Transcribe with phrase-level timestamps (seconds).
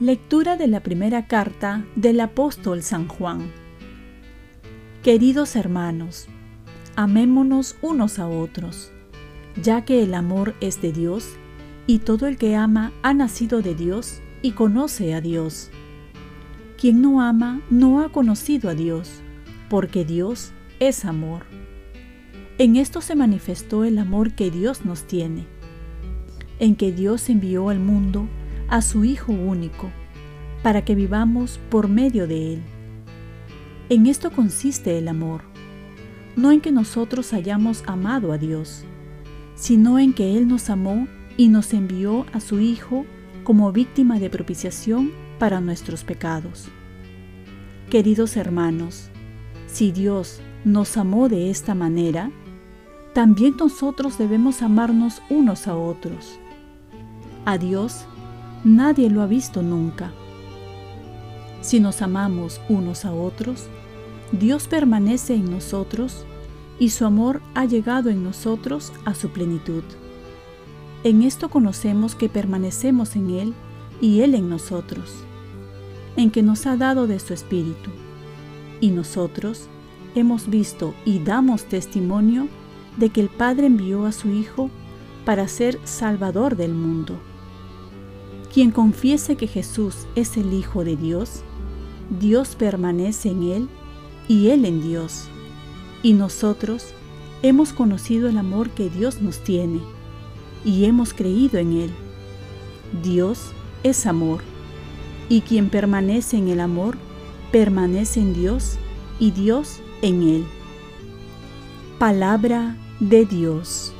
[0.00, 3.50] Lectura de la primera carta del apóstol San Juan.
[5.02, 6.28] Queridos hermanos,
[6.94, 8.92] amémonos unos a otros,
[9.60, 11.30] ya que el amor es de Dios,
[11.88, 15.72] y todo el que ama ha nacido de Dios y conoce a Dios.
[16.78, 19.10] Quien no ama no ha conocido a Dios,
[19.68, 21.42] porque Dios es amor.
[22.56, 25.48] En esto se manifestó el amor que Dios nos tiene,
[26.60, 28.28] en que Dios envió al mundo
[28.68, 29.90] a su Hijo único,
[30.62, 32.62] para que vivamos por medio de Él.
[33.88, 35.40] En esto consiste el amor,
[36.36, 38.84] no en que nosotros hayamos amado a Dios,
[39.56, 43.04] sino en que Él nos amó y nos envió a su Hijo
[43.42, 46.68] como víctima de propiciación para nuestros pecados.
[47.90, 49.10] Queridos hermanos,
[49.66, 52.30] si Dios nos amó de esta manera,
[53.14, 56.38] también nosotros debemos amarnos unos a otros.
[57.44, 58.04] A Dios
[58.64, 60.12] nadie lo ha visto nunca.
[61.60, 63.68] Si nos amamos unos a otros,
[64.32, 66.24] Dios permanece en nosotros
[66.78, 69.82] y su amor ha llegado en nosotros a su plenitud.
[71.04, 73.54] En esto conocemos que permanecemos en Él
[74.00, 75.24] y Él en nosotros,
[76.18, 77.90] en que nos ha dado de su Espíritu.
[78.80, 79.68] Y nosotros
[80.16, 82.48] hemos visto y damos testimonio
[82.96, 84.68] de que el Padre envió a su Hijo
[85.24, 87.20] para ser Salvador del mundo.
[88.52, 91.42] Quien confiese que Jesús es el Hijo de Dios,
[92.18, 93.68] Dios permanece en él
[94.26, 95.28] y él en Dios.
[96.02, 96.86] Y nosotros
[97.42, 99.80] hemos conocido el amor que Dios nos tiene
[100.64, 101.90] y hemos creído en él.
[103.04, 103.52] Dios
[103.84, 104.40] es amor,
[105.28, 106.96] y quien permanece en el amor,
[107.52, 108.78] permanece en Dios
[109.18, 110.46] y Dios en él.
[111.98, 113.92] Palabra de Dios.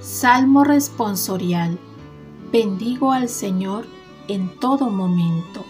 [0.00, 1.78] Salmo responsorial.
[2.52, 3.86] Bendigo al Señor
[4.28, 5.64] en todo momento.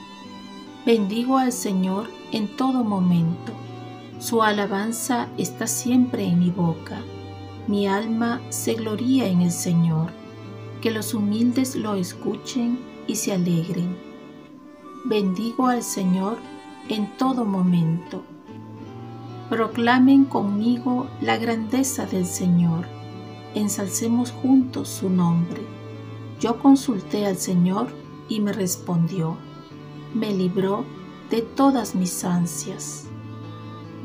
[0.86, 3.52] Bendigo al Señor en todo momento.
[4.18, 7.02] Su alabanza está siempre en mi boca.
[7.66, 10.10] Mi alma se gloría en el Señor.
[10.80, 13.96] Que los humildes lo escuchen y se alegren.
[15.04, 16.38] Bendigo al Señor
[16.88, 18.22] en todo momento.
[19.48, 22.86] Proclamen conmigo la grandeza del Señor.
[23.54, 25.62] Ensalcemos juntos su nombre.
[26.40, 27.88] Yo consulté al Señor
[28.28, 29.36] y me respondió.
[30.14, 30.84] Me libró
[31.30, 33.06] de todas mis ansias.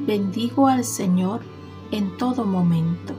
[0.06, 1.42] Bendigo al Señor
[1.92, 3.14] en todo momento.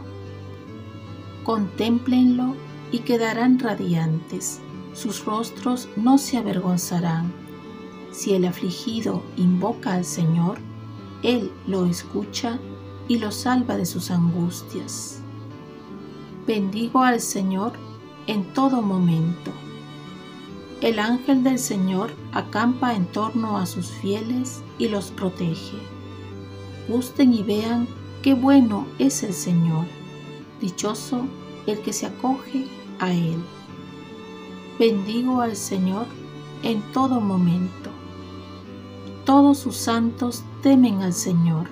[1.44, 2.54] Contémplenlo
[2.92, 4.60] y quedarán radiantes,
[4.96, 7.30] sus rostros no se avergonzarán.
[8.12, 10.58] Si el afligido invoca al Señor,
[11.22, 12.58] Él lo escucha
[13.06, 15.20] y lo salva de sus angustias.
[16.46, 17.74] Bendigo al Señor
[18.26, 19.52] en todo momento.
[20.80, 25.76] El ángel del Señor acampa en torno a sus fieles y los protege.
[26.88, 27.86] Gusten y vean
[28.22, 29.84] qué bueno es el Señor,
[30.60, 31.26] dichoso
[31.66, 32.66] el que se acoge
[32.98, 33.42] a Él.
[34.78, 36.06] Bendigo al Señor
[36.62, 37.90] en todo momento.
[39.24, 41.68] Todos sus santos temen al Señor,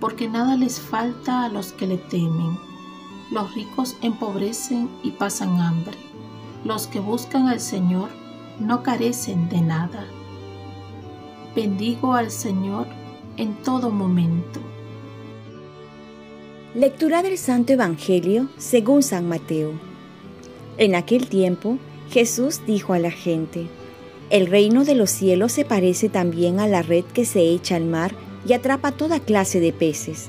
[0.00, 2.70] porque nada les falta a los que le temen
[3.30, 5.96] los ricos empobrecen y pasan hambre.
[6.64, 8.08] Los que buscan al Señor
[8.58, 10.04] no carecen de nada.
[11.54, 12.88] Bendigo al Señor
[13.36, 14.58] en todo momento.
[16.74, 19.72] Lectura del Santo Evangelio según San Mateo.
[20.76, 21.78] En aquel tiempo
[22.10, 23.68] Jesús dijo a la gente,
[24.30, 27.84] El reino de los cielos se parece también a la red que se echa al
[27.84, 30.28] mar y atrapa toda clase de peces.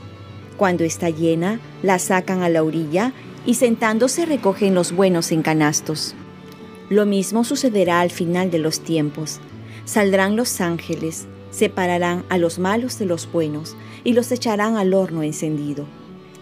[0.57, 3.13] Cuando está llena, la sacan a la orilla
[3.47, 6.13] y sentándose recogen los buenos en canastos.
[6.89, 9.39] Lo mismo sucederá al final de los tiempos.
[9.85, 15.23] Saldrán los ángeles, separarán a los malos de los buenos y los echarán al horno
[15.23, 15.87] encendido.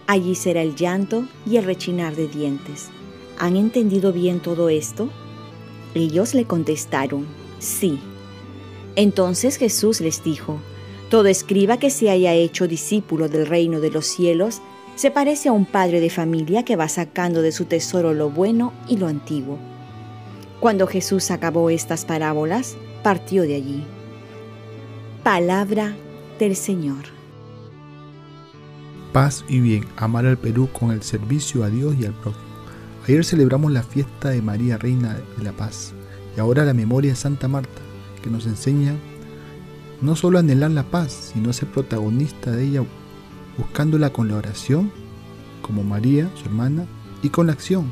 [0.06, 2.90] Allí será el llanto y el rechinar de dientes.
[3.38, 5.10] ¿Han entendido bien todo esto?
[5.96, 7.26] Ellos le contestaron,
[7.60, 8.00] sí.
[8.96, 10.60] Entonces Jesús les dijo,
[11.10, 14.62] todo escriba que se haya hecho discípulo del reino de los cielos
[14.96, 18.74] se parece a un padre de familia que va sacando de su tesoro lo bueno
[18.88, 19.58] y lo antiguo.
[20.60, 23.84] Cuando Jesús acabó estas parábolas, partió de allí.
[25.24, 25.96] Palabra
[26.38, 27.06] del Señor.
[29.14, 32.49] Paz y bien, amar al Perú con el servicio a Dios y al prójimo.
[33.10, 35.94] Ayer celebramos la fiesta de María Reina de la Paz
[36.38, 37.82] y ahora la memoria de Santa Marta,
[38.22, 38.94] que nos enseña
[40.00, 42.84] no solo anhelar la paz, sino ser protagonista de ella,
[43.58, 44.92] buscándola con la oración,
[45.64, 46.86] como María, su hermana,
[47.24, 47.92] y con la acción,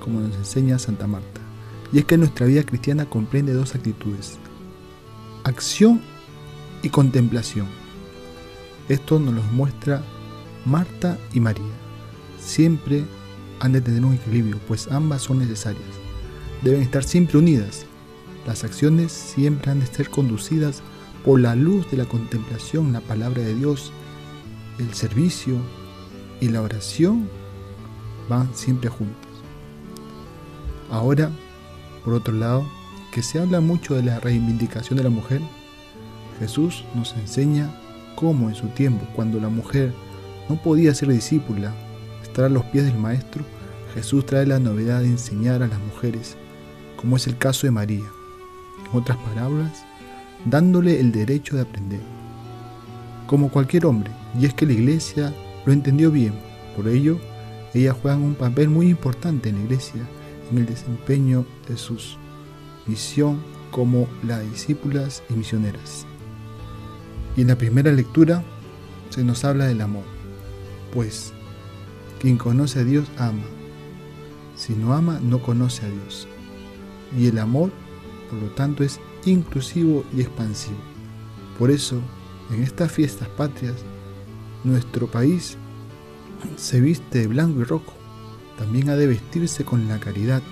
[0.00, 1.42] como nos enseña Santa Marta.
[1.92, 4.38] Y es que nuestra vida cristiana comprende dos actitudes,
[5.44, 6.00] acción
[6.82, 7.66] y contemplación.
[8.88, 10.00] Esto nos lo muestra
[10.64, 11.74] Marta y María.
[12.40, 13.04] Siempre
[13.60, 15.84] han de tener un equilibrio, pues ambas son necesarias.
[16.62, 17.86] Deben estar siempre unidas.
[18.46, 20.82] Las acciones siempre han de ser conducidas
[21.24, 23.92] por la luz de la contemplación, la palabra de Dios,
[24.78, 25.56] el servicio
[26.40, 27.28] y la oración
[28.28, 29.16] van siempre juntos.
[30.90, 31.30] Ahora,
[32.04, 32.66] por otro lado,
[33.12, 35.40] que se habla mucho de la reivindicación de la mujer,
[36.38, 37.74] Jesús nos enseña
[38.14, 39.92] cómo en su tiempo, cuando la mujer
[40.48, 41.74] no podía ser discípula,
[42.38, 43.44] estar los pies del Maestro,
[43.94, 46.36] Jesús trae la novedad de enseñar a las mujeres,
[46.94, 48.04] como es el caso de María.
[48.78, 49.84] En otras palabras,
[50.44, 52.00] dándole el derecho de aprender,
[53.26, 55.34] como cualquier hombre, y es que la iglesia
[55.66, 56.32] lo entendió bien,
[56.76, 57.18] por ello,
[57.74, 60.02] ellas juegan un papel muy importante en la iglesia
[60.52, 61.98] en el desempeño de su
[62.86, 63.42] misión
[63.72, 66.06] como las discípulas y misioneras.
[67.36, 68.44] Y en la primera lectura
[69.10, 70.04] se nos habla del amor,
[70.94, 71.32] pues
[72.20, 73.44] quien conoce a Dios ama,
[74.56, 76.26] si no ama no conoce a Dios.
[77.16, 77.70] Y el amor,
[78.28, 80.78] por lo tanto, es inclusivo y expansivo.
[81.58, 82.00] Por eso,
[82.50, 83.76] en estas fiestas patrias,
[84.64, 85.56] nuestro país
[86.56, 87.94] se viste de blanco y rojo.
[88.58, 90.42] También ha de vestirse con la caridad,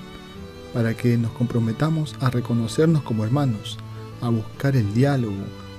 [0.72, 3.78] para que nos comprometamos a reconocernos como hermanos,
[4.20, 5.34] a buscar el diálogo,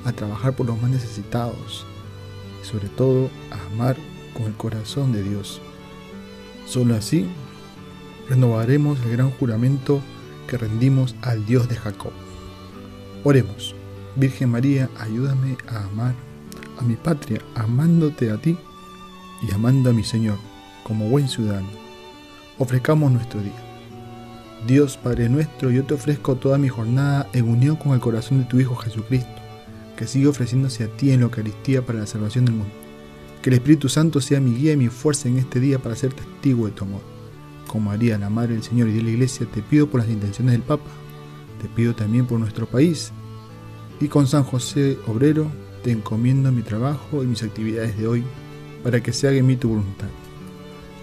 [0.06, 1.86] a trabajar por los más necesitados
[2.62, 3.96] y sobre todo a amar
[4.34, 5.62] con el corazón de Dios.
[6.68, 7.26] Solo así
[8.30, 10.02] renovaremos el gran juramento
[10.48, 12.12] que rendimos al Dios de Jacob.
[13.24, 13.74] Oremos.
[14.18, 16.14] Virgen María, ayúdame a amar
[16.78, 18.58] a mi patria, amándote a ti
[19.48, 20.38] y amando a mi Señor
[20.84, 21.70] como buen ciudadano.
[22.58, 23.64] Ofrezcamos nuestro día.
[24.66, 28.46] Dios Padre nuestro, yo te ofrezco toda mi jornada en unión con el corazón de
[28.46, 29.30] tu Hijo Jesucristo,
[29.96, 32.87] que sigue ofreciéndose a ti en la Eucaristía para la salvación del mundo.
[33.48, 36.12] Que el Espíritu Santo sea mi guía y mi fuerza en este día para ser
[36.12, 37.00] testigo de tu amor.
[37.66, 40.52] Con María, la Madre del Señor y de la Iglesia, te pido por las intenciones
[40.52, 40.90] del Papa,
[41.62, 43.14] te pido también por nuestro país,
[44.02, 45.50] y con San José Obrero
[45.82, 48.26] te encomiendo mi trabajo y mis actividades de hoy,
[48.84, 50.10] para que se haga en mí tu voluntad.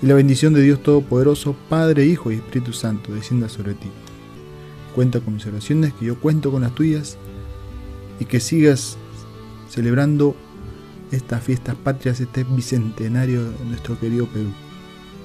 [0.02, 3.88] Y la bendición de Dios Todopoderoso, Padre, Hijo y Espíritu Santo, descienda sobre ti.
[4.94, 7.17] Cuenta con mis oraciones, que yo cuento con las tuyas,
[8.20, 8.99] y que sigas
[9.70, 10.37] celebrando
[11.14, 14.52] estas fiestas patrias, este bicentenario de nuestro querido Perú.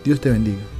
[0.03, 0.78] Dios te bendiga.